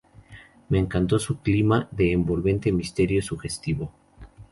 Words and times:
Me 0.69 0.79
encantó 0.79 1.19
su 1.19 1.41
clima 1.41 1.87
de 1.91 2.11
envolvente 2.11 2.71
misterio 2.71 3.21
sugestivo. 3.21 3.93